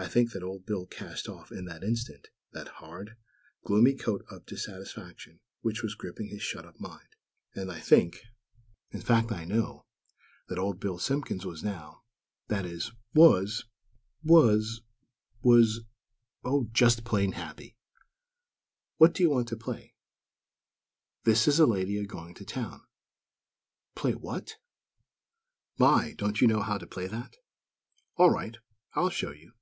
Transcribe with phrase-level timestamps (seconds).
[0.00, 3.16] I think that Old Bill cast off, in that instant, that hard,
[3.64, 7.16] gloomy coating of dissatisfaction which was gripping his shut up mind.
[7.56, 8.22] And I think,
[8.92, 9.86] in fact, I know,
[10.48, 12.04] that Old Bill Simpkins was now,
[12.46, 13.64] that is, was
[14.22, 14.82] was
[15.42, 15.80] was,
[16.44, 17.76] oh, just plain happy!
[18.98, 19.96] "What do you want to play?"
[21.24, 22.82] "This is a lady, a going to town."
[23.96, 24.58] "Play what?"
[25.76, 26.14] "My!!
[26.16, 27.34] Don't you know how to play that?
[28.14, 28.58] All right;
[28.94, 29.54] I'll show you.